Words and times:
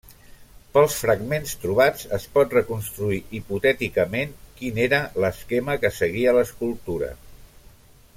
Pels 0.75 0.93
fragments 0.99 1.51
trobats 1.65 2.07
es 2.17 2.23
pot 2.37 2.55
reconstruir 2.57 3.19
hipotèticament 3.39 4.33
quin 4.61 4.81
era 4.87 5.03
l'esquema 5.25 5.77
que 5.85 5.93
seguia 5.99 6.35
l'escultura. 6.39 7.11